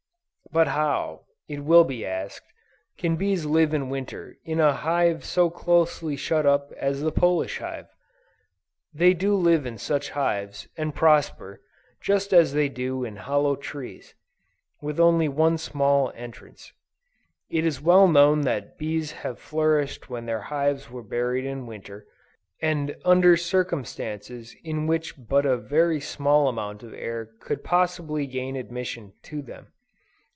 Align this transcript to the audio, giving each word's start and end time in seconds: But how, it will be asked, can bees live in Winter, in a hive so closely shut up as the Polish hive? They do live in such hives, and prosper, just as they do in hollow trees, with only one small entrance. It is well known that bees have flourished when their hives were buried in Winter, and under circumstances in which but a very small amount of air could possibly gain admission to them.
But 0.53 0.67
how, 0.67 1.27
it 1.47 1.63
will 1.63 1.85
be 1.85 2.05
asked, 2.05 2.51
can 2.97 3.15
bees 3.15 3.45
live 3.45 3.73
in 3.73 3.87
Winter, 3.89 4.35
in 4.43 4.59
a 4.59 4.73
hive 4.73 5.23
so 5.23 5.49
closely 5.49 6.17
shut 6.17 6.45
up 6.45 6.73
as 6.75 6.99
the 6.99 7.11
Polish 7.11 7.59
hive? 7.59 7.87
They 8.93 9.13
do 9.13 9.33
live 9.33 9.65
in 9.65 9.77
such 9.77 10.09
hives, 10.09 10.67
and 10.75 10.93
prosper, 10.93 11.61
just 12.01 12.33
as 12.33 12.51
they 12.51 12.67
do 12.67 13.05
in 13.05 13.15
hollow 13.15 13.55
trees, 13.55 14.13
with 14.81 14.99
only 14.99 15.29
one 15.29 15.57
small 15.57 16.11
entrance. 16.17 16.73
It 17.49 17.65
is 17.65 17.79
well 17.79 18.09
known 18.09 18.41
that 18.41 18.77
bees 18.77 19.13
have 19.13 19.39
flourished 19.39 20.09
when 20.09 20.25
their 20.25 20.41
hives 20.41 20.91
were 20.91 21.01
buried 21.03 21.45
in 21.45 21.65
Winter, 21.65 22.05
and 22.61 22.97
under 23.05 23.37
circumstances 23.37 24.53
in 24.65 24.85
which 24.85 25.13
but 25.29 25.45
a 25.45 25.55
very 25.55 26.01
small 26.01 26.49
amount 26.49 26.83
of 26.83 26.93
air 26.93 27.29
could 27.39 27.63
possibly 27.63 28.27
gain 28.27 28.57
admission 28.57 29.13
to 29.23 29.41
them. 29.41 29.67